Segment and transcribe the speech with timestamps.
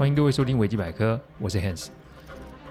[0.00, 1.88] 欢迎各位收听维基百科，我是 Hans。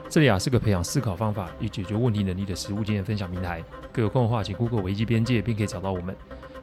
[0.10, 3.64] 这里啊是个培养思考方法与解决问题能力的实务经验分享平台。
[3.94, 6.16] 各有空的话，请 Google 维基边界，便可以找到我们。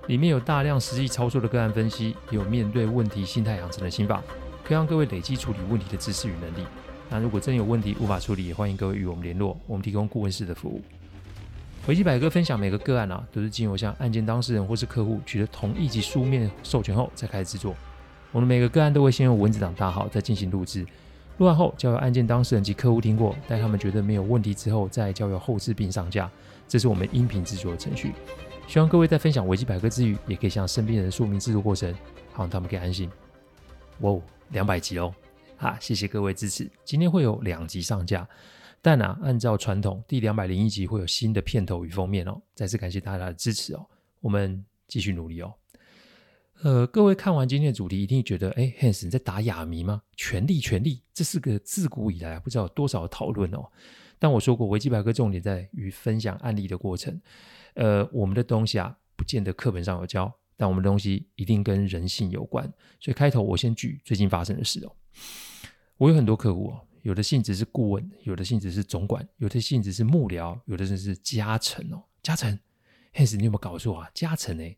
[0.08, 4.20] 里面有大量实际操作的个案分析，也有面对问题心态养成的心法，
[4.64, 6.66] 可以让各位累积处理问题的知识与能力。
[7.08, 10.82] 那如果真有问题无法处理，也欢迎各位与我们联络，我们提供顾问式的服务。
[11.86, 17.72] 维基百科分享每个个案啊，都是经由向案件当事人或是客户取得同意及书面授权后再开始制作。
[18.36, 20.86] 我们每个个案都会先用文字档打好，再进行录制。
[21.38, 26.30] 录完后，交由案件当事人及客户听过，待他们觉得没有问题之后，再交由后制并上架。
[26.68, 28.12] 这是我们音频制作的程序。
[28.68, 31.90] 希望各位在分享维基百科之余，也可以向身边人说明制作过程，
[32.34, 33.10] 好让他们可以安心。
[34.00, 35.14] 哇哦，两百集哦！
[35.56, 36.70] 啊，谢谢各位支持。
[36.84, 38.28] 今天会有两集上架，
[38.82, 42.38] 但啊，按照传统，第两百零一集会有新的片头与封面哦。
[42.54, 43.86] 再次感谢大家的支持哦，
[44.20, 45.50] 我们继续努力哦。
[46.62, 50.02] 呃，各位看完今天的主题，一定觉得，哎，Hans 你在打哑谜吗？
[50.16, 53.70] 权力，权力，这是个自古以来不知道有多少讨论哦。
[54.18, 57.20] 但我说过，维基百科重点在于分享案例的过程。
[57.74, 62.64] 呃，我们的东西啊，不见得课本上有教，但我们的东西一定跟人性有关。
[63.00, 64.92] 所以开头我先举最近发生的事哦。
[65.98, 72.02] 我有很多客户哦，有的性质是顾问，有的性质是总管，有的性质是幕僚，有的甚至是家臣哦。
[72.22, 72.58] 家臣
[73.14, 74.10] ，Hans 你有没有搞错啊？
[74.14, 74.74] 家臣哎。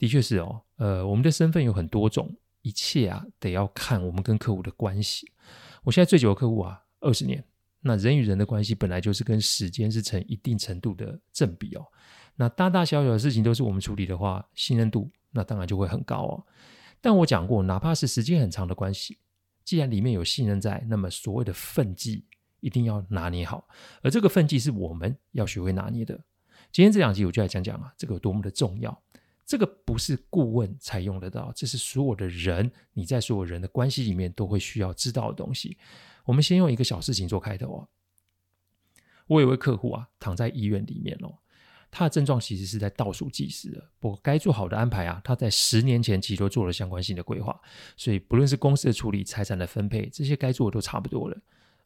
[0.00, 5.30] 的确是哦，呃，我们的身份有很多种，一切啊得要看我们跟客户的关系。
[5.84, 7.44] 我现在最久的客户啊，二十年。
[7.82, 11.84] 那人与人的关系本来就是跟时间是成一定程度的正比哦。
[12.34, 16.46] 那大大小小的事情都是我们处理的话，信任度那当然就会很高哦。
[17.02, 19.18] 但我讲过，哪怕是时间很长的关系，
[19.64, 22.24] 既然里面有信任在，那么所谓的分际
[22.60, 23.68] 一定要拿捏好，
[24.00, 26.18] 而这个分际是我们要学会拿捏的。
[26.72, 29.02] 今天这两集我就来讲讲啊，这个有多么的重要。
[29.50, 35.76] 这个不是顾问才用得到，这是所有的人，你在所有人的关系里面都会需要知道的东西。
[36.24, 37.88] 我们先用一个小事情做开头啊。
[39.26, 41.34] 我有位客户啊，躺在医院里面哦，
[41.90, 43.90] 他的症状其实是在倒数计时的。
[43.98, 47.60] 不过该做好的安排啊，他在十年前其实都做了相关性的规划，
[47.96, 51.36] 所以不论是公司的处理、财产的分配，这些该做的都差不多了。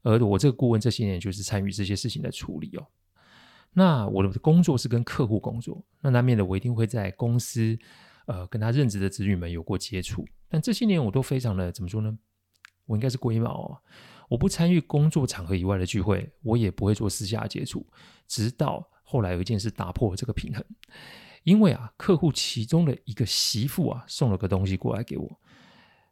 [0.02, 2.86] 而我这个顾问这些年就是参与这些事情的处理哦。
[3.74, 7.76] 那我的工作是跟客户工作，那难免的我一定会在公司，
[8.26, 10.24] 呃，跟他任职的子女们有过接触。
[10.48, 12.16] 但这些年我都非常的怎么说呢？
[12.86, 13.78] 我应该是龟毛哦，
[14.28, 17.84] 我不参与工作场合以外的聚会，我也不会做私下接触。
[18.28, 20.64] 直到后来有一件事打破了这个平衡，
[21.42, 25.40] 因为啊，客户其中的一个媳妇啊送了个东西过来给我，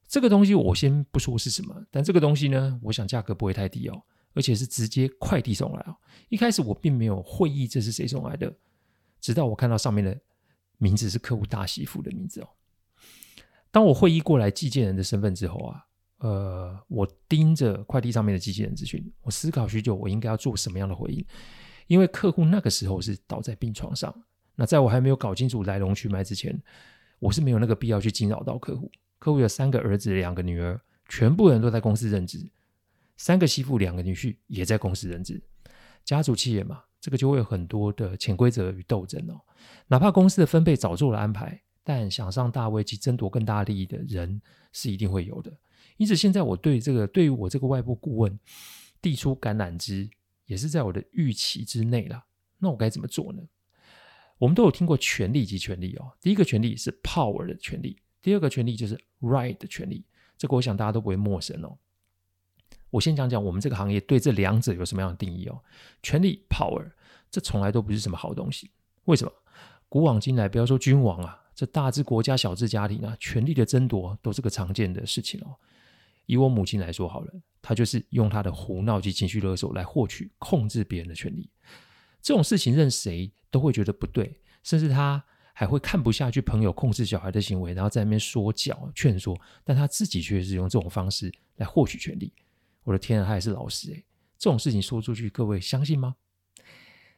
[0.08, 4.02] 这个东西我先不说是什么，但这个东西呢，我想价格不会太低哦。
[4.34, 5.96] 而且是直接快递送来哦。
[6.28, 8.52] 一开始我并没有会意这是谁送来的，
[9.20, 10.18] 直到我看到上面的
[10.78, 12.48] 名字是客户大媳妇的名字哦。
[13.70, 15.84] 当我会意过来寄件人的身份之后啊，
[16.18, 21.24] 呃，我盯着快递上面的寄件人资讯，我思考许久，我应该要做什么样的回应？
[21.86, 24.14] 因为客户那个时候是倒在病床上，
[24.54, 26.62] 那在我还没有搞清楚来龙去脉之前，
[27.18, 28.90] 我是没有那个必要去惊扰到客户。
[29.18, 32.50] 客户有三个儿子，两个女儿，全部人都在公司任职。
[33.16, 35.42] 三个媳妇，两个女婿也在公司任职，
[36.04, 39.40] 家族企业嘛，这个就会有很多的潜规则与斗争哦。
[39.86, 44.40] 哪怕公司的分配早做了安排，但想上大位及争夺更大利益的人
[44.72, 45.52] 是一定会有的。
[45.98, 48.38] 因此，现在我对这个对于我这个外部顾问
[49.00, 50.08] 递出橄榄枝，
[50.46, 52.24] 也是在我的预期之内了。
[52.58, 53.42] 那我该怎么做呢？
[54.38, 56.10] 我们都有听过权力及权力哦。
[56.20, 60.04] 第一个权力是 power 的权力，第二个权力就是 right 的权利。
[60.36, 61.78] 这个我想大家都不会陌生哦。
[62.92, 65.58] 我先讲讲我们这个行业对这两者有什么样的定义哦。
[66.02, 66.92] 权力 （power）
[67.30, 68.70] 这从来都不是什么好东西。
[69.06, 69.32] 为什么？
[69.88, 75.56] 古往今来，不要说君王啊，这大至国家、小至家庭啊，权力的争夺都是个常见的事情哦。
[76.26, 77.32] 以我母亲来说好了，
[77.62, 81.50] 她就是用她的胡闹及情绪勒索来获取、控制别人的权利。
[82.20, 92.32] 这种事情任谁都会觉得不对，甚至她还会看不下去朋友控制小孩的行为，然后在那边说教、劝说，但她自己却是用这种方式来获取权利。
[92.84, 94.04] 我的天啊，他也是老师诶，
[94.38, 96.16] 这种事情说出去，各位相信吗？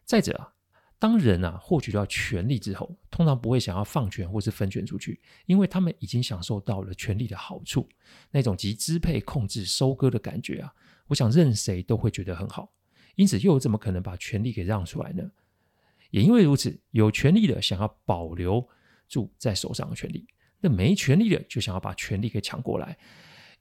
[0.04, 0.52] 再者啊，
[0.98, 7.88] 当人啊获取到权力之后，通常不会想要放权或是分权出去，因为他们已经享受到了权力的好处，
[8.30, 10.74] 那种集支配、控制、收割的感觉啊，
[11.06, 12.72] 我想任谁都会觉得很好。
[13.16, 15.30] 因此，又怎么可能把权力给让出来呢？
[16.10, 18.68] 也因为如此，有权力的想要保留
[19.08, 20.26] 住在手上的权力，
[20.60, 22.98] 那没权力的就想要把权力给抢过来。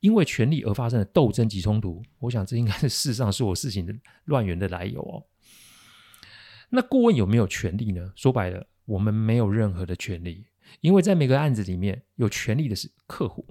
[0.03, 3.95] 因为权力而发生的斗争及冲突，我想这应该是世上所有事情的
[4.25, 5.23] 乱源的来由哦。
[6.69, 8.11] 那顾问有没有权力呢？
[8.13, 10.45] 说白了，我们没有任何的权利，
[10.81, 13.47] 因为在每个案子里面有权利的是客户，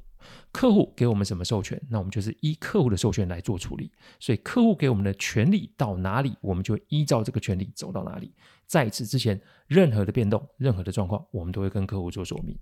[0.52, 3.90] 客户给我们什么授权，那我们就是依客户的授权来做处理。
[4.20, 8.34] 所以客户给我们的权利到哪里，我们就依照这个权利走到哪里。
[8.66, 12.58] 在此之前，任何的变动、任何的状况，我们都会跟客户做说明。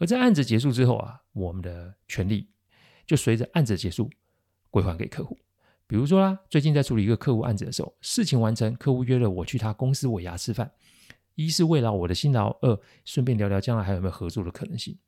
[0.00, 2.48] 而在案子结束之后啊，我们的权利
[3.06, 4.10] 就随着案子结束
[4.70, 5.38] 归还给客户。
[5.86, 10.72] 比如说啦，最近在处理一个客户案子的时候，事情完成，客户约了我去他公司尾牙吃饭，
[11.34, 14.98] 一是慰劳我的辛劳，二顺便聊聊将来还有没有合作的可能性。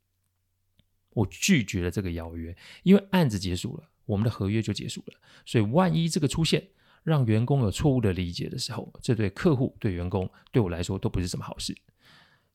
[1.15, 5.15] 我拒绝了这个邀约，因为案子结束了，我们的合约就结束了。
[5.47, 6.69] 所以万一这个出现
[7.03, 11.75] 让员工有错误的理解的时候，这对客户、对员工、对我来说都不是什么好事。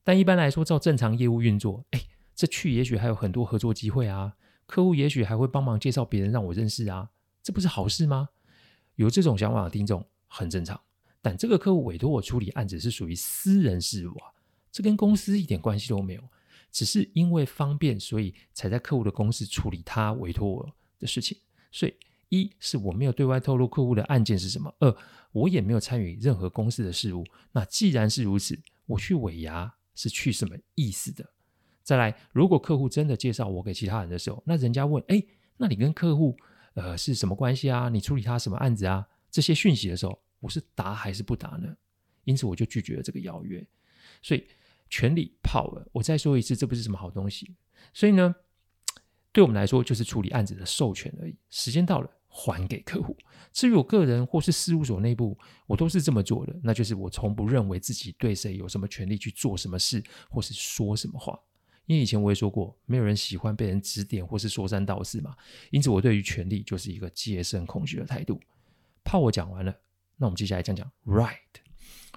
[0.04, 2.00] 但一般来说，照正常业务运作，哎，
[2.36, 4.34] 这去也许还有很多合作机会啊，
[4.72, 7.10] 客户也许还会帮忙介绍别人让我认识啊，
[7.42, 8.30] 这不是好事吗？
[8.94, 10.80] 有这种想法的听众很正常。
[11.20, 14.32] 但这个客户委托我处理案子是属于私人事务啊，
[14.70, 16.22] 这跟公司一点关系都没有。
[16.70, 20.66] 只是因为方便，所以才在客户的公司处理他委托我
[20.98, 21.36] 的事情。
[21.70, 21.94] 所以，
[22.30, 24.96] 一是我没有对外透露客户的案件是什么；二，
[25.32, 27.26] 我也没有参与任何公司的事务。
[27.52, 31.28] 那既然是如此，我去尾牙是去什么意思的？
[31.82, 35.22] 再来，如果客户真的介绍我给其他人的时候，那人家问：哎，
[35.56, 36.36] 那你跟客户
[36.74, 37.88] 呃是什么关系啊？
[37.88, 39.06] 你处理他什么案子啊？
[39.30, 41.76] 这些讯息的时候，我是答还是不答呢？
[42.24, 43.66] 因此，我就拒绝了这个邀约。
[44.22, 44.46] 所以。
[44.94, 47.56] 权利 power，我再说一次，这不是什么好东西。
[47.94, 48.34] 所以呢，
[49.32, 51.34] 对我们来说，就是处理案子的授权而已。
[51.48, 53.16] 时间到了，还给客户。
[53.54, 56.54] 至于我个人或是事务所内部，我都是这么做的。
[56.62, 61.40] 那就是我从不认为自己对谁有什么权利去做什么事，或是说什么话。
[61.86, 65.36] 因为以前我也说过，没有人喜欢被人指点或是说三道四嘛。
[65.70, 68.40] 因此，我对于权利就是一个戒慎恐惧的态度。
[69.04, 69.74] 怕我讲完了，
[70.16, 71.36] 那我们接下来讲讲 right。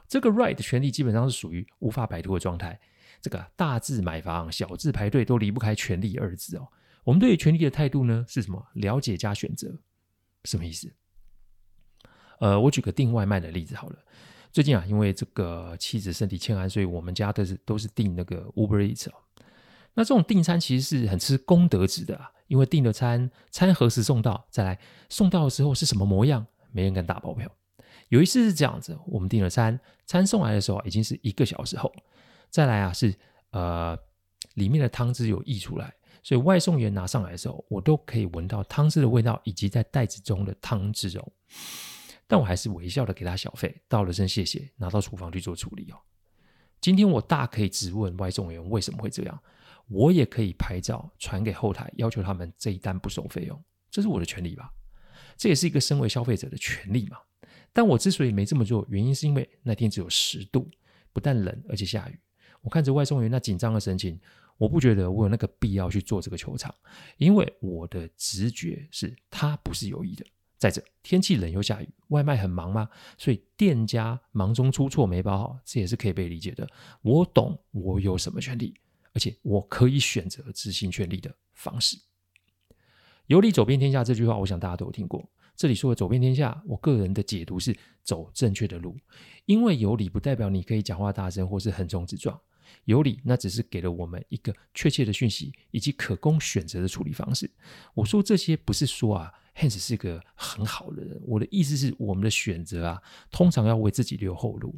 [0.08, 2.80] 这个 right 的权利基本上是属于无法摆脱的状态。
[3.22, 6.68] 这个大字买房，小字排队都离不开权利二字哦。
[7.04, 8.64] 我们对于权利的态度呢是什么？
[8.74, 9.76] 了解加选择，
[10.44, 10.94] 什么意思？
[12.40, 13.98] 呃，我举个订外卖的例子好了。
[14.52, 19.14] 最近啊，因为这个妻子身体欠安，所以我们家都是都是订那个 Uber Eats 哦。
[19.96, 27.50] 那这种订餐其实是很吃功德值的啊，因为订了餐，餐何时送到，再来送到的时候是什么模样，没人敢打包票。
[28.10, 31.92] 有一次是这样子，我们订了餐，餐送来的时候已经是一个小时后。
[32.52, 33.16] 再来啊，是
[33.50, 33.98] 呃
[34.54, 41.28] 里面的汤汁有溢出来，所以外送员拿上来的时候，我都可以闻到汤汁的味道以及在袋子中的汤汁哦。
[42.28, 45.98] 但我还是微笑的给他小费，道了声谢谢，拿到厨房去做处理哦。
[46.82, 49.40] 今天我大可以质问外送员为什么会这样，
[49.88, 54.72] 我也可以拍照传给后台，要求他们这一单不收费用，这是我的权利吧？
[55.38, 57.18] 这也是一个身为消费者的权利嘛。
[57.72, 60.70] 但我之所以没这么做，原因是因为那天只有十度，
[61.12, 62.20] 不但冷，而且下雨。
[62.62, 64.20] 我看着外送员那紧张的神情，
[64.58, 66.74] 我不觉得我有那个必要去做这个球场，
[67.18, 70.26] 因为我的直觉是他不是有意的。
[70.58, 72.90] 再者，天气冷又下雨，外卖很忙吗？
[73.18, 76.68] 所以店家忙中出错没包好，这也是可以被理解的。
[77.02, 78.74] 我懂我有什么权利，
[79.16, 81.98] 而且我可以选择执行权利的方式。
[83.26, 85.28] 有理走遍天下这句话，我想大家都有听过。
[85.56, 88.96] 这里说的走遍天下，我个人的解读是走正确的路，
[89.46, 92.40] 因为有理不代表你可以讲话大声或是横冲直撞，
[92.84, 97.50] 有理那只是给了我们一个确切的讯息以及可供选择的处理方式。
[97.94, 103.02] 我说这些不是说啊，Hans 是个很好的人，我的意思是我们的选择啊，
[103.32, 104.76] 通常要为自己留后路。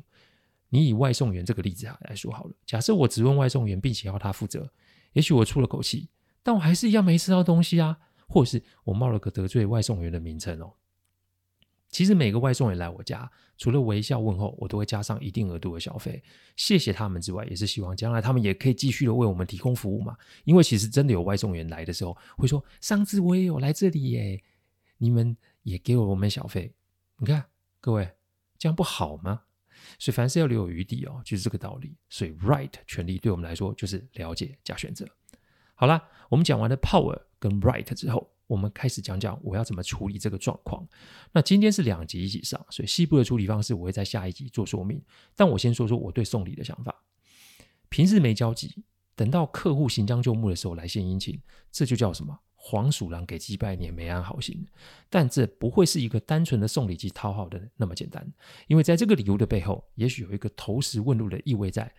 [0.70, 4.70] 你以外送员这个例子啊来说好了，假设我只问外送员，并且要他负责，
[5.14, 6.10] 也许我出了口气，
[6.44, 7.98] 但我还是一样没吃到东西啊。
[8.30, 10.74] 或是我冒了个得罪外送员的名称哦。
[11.88, 16.22] 其实每个外送员来我家，除了微笑问候，我都会加上一定额度的小费，
[16.58, 20.14] 谢谢他们之外，也是希望将来他们也可以继续的为我们提供服务嘛。
[20.44, 24.44] 因为其实真的有外送员来的时候，会说上次我也有来这里耶，
[24.98, 26.74] 你们也给我们小费。
[27.20, 27.46] 你看
[27.80, 28.12] 各位
[28.60, 29.44] 这样不好吗？
[30.00, 31.96] 所以凡事要留有余地哦，就是这个道理。
[32.10, 35.08] 所以 right 权利对我们来说就是了解加选择。
[35.76, 40.88] 好啦，我们讲完了 power 跟 right 之后，我们开始讲讲我要怎么处理这个状况。
[41.32, 45.02] 那今天是两集一起上，所以细部的处理方式我会在下一集做说明。
[45.36, 47.04] 但我先说说我对送礼的想法。
[47.90, 48.84] 平日没交集，
[49.16, 51.40] 等到客户行将就木的时候来献殷勤，
[51.72, 52.40] 这就叫什么？
[52.70, 54.68] 黄鼠狼给鸡拜年，没安好心。
[55.10, 58.30] 但这不会是一个单纯的送礼及讨好的那么简单，
[58.68, 61.90] 因为在这个礼物的背后，也许有一个投石问路的意味在。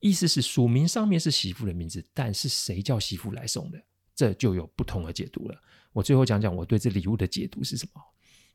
[0.00, 3.82] 意思是署名上面是媳妇的名字，但是谁叫媳妇来送的，
[4.14, 5.56] 这就有不同的解读了。
[5.92, 8.02] 我最后讲讲我对这礼物的解读是什么。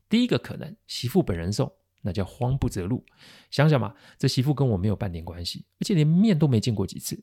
[0.08, 1.72] 第一个可能，媳妇本人送，
[2.02, 3.04] 那叫慌不择路。
[3.50, 7.20] 想想嘛，这媳妇跟我没有半点关系，而且连面都没见过几次。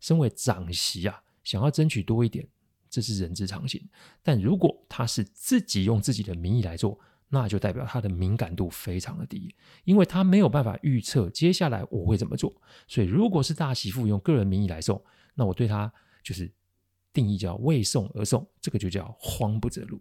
[0.00, 2.46] 身为长媳啊，想要争取多一点，
[2.90, 3.88] 这是人之常情。
[4.22, 6.98] 但如果他是自己用自己的名义来做，
[7.30, 9.54] 那就代表他的敏感度非常的低，
[9.84, 12.54] 因为他没有办法预测接下来我会怎么做。
[12.86, 15.04] 所以，如果是大媳妇用个人名义来送，
[15.34, 15.92] 那我对他
[16.22, 16.50] 就是
[17.12, 20.00] 定义叫为送而送，这个就叫慌不择路。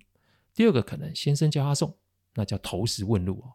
[0.54, 1.98] 第二个可能，先生叫他送，
[2.36, 3.54] 那叫投石问路哦。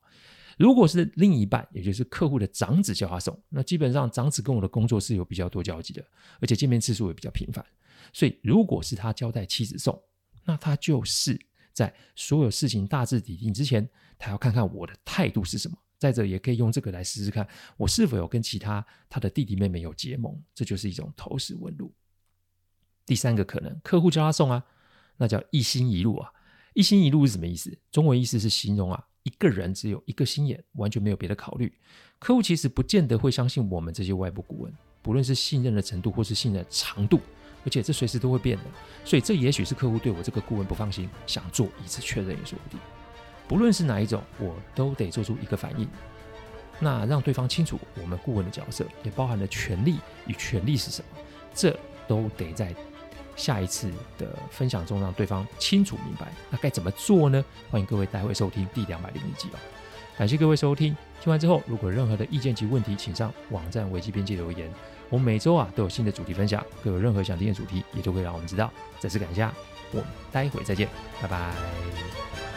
[0.63, 6.01] 如果是另一半，也就是客户的长子叫他送，那基本上长子跟我的工作是有比较多交集的，
[6.41, 7.67] 而且见面次数也比较频繁。
[8.13, 10.01] 所以，如果是他交代妻子送，
[10.45, 11.37] 那他就是
[11.73, 15.77] 在所有事情大致底定之前，他要看看我的态度是什么。
[15.99, 17.45] 再者，也可以用这个来试试看，
[17.77, 21.93] 我是否有跟其他他的弟弟妹妹有结盟，这就是一种投石问路。
[23.05, 24.65] 第三个可能，客户叫他送啊，
[25.17, 26.31] 那叫一心一路啊。
[26.75, 27.77] 一心一路是什么意思？
[27.91, 29.09] 中文意思是形容啊。
[29.25, 31.73] 一个人只有一个心眼，完全没有别的考虑。
[32.19, 37.21] 客户其实不见得会相信我们这些外部顾问，不论是信任的程度或是信任的长度，
[37.65, 38.65] 而且这随时都会变的。
[39.05, 42.79] 所以这也许是客户对我这个顾问不放心，想做一次确认也说不定。
[43.49, 45.89] 不论是哪一种，我都得做出一个反应，
[46.81, 51.23] 那让对方清楚我们顾问的角色，也包含了权利与权利是什么，
[51.55, 52.75] 这都得在。
[53.37, 57.45] 下一次的分享中，让对方清楚明白，那该怎么做呢？
[57.71, 59.59] 欢迎各位待会收听第两百零一集哦。
[60.19, 64.71] 感谢各位收听，听完之后，如果有任何的意见及问题，请上网站危机边界留言。
[65.09, 68.71] 我们每周啊都有新的主题分享，各有任何想听的主题，也都可以让我们知道。
[69.01, 69.43] 再次感谢，
[69.91, 70.89] 我们待会再见，
[71.21, 72.52] 拜拜。